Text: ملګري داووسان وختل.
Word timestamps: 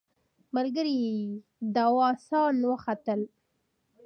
ملګري 0.55 0.97
داووسان 1.75 2.55
وختل. 2.69 3.21